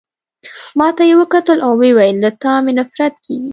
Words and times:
ما 0.77 0.87
ته 0.95 1.03
يې 1.09 1.15
وکتل 1.21 1.57
او 1.65 1.71
ويې 1.79 1.91
ویل: 1.97 2.17
له 2.23 2.29
تا 2.41 2.53
مي 2.63 2.71
نفرت 2.79 3.13
کیږي. 3.25 3.49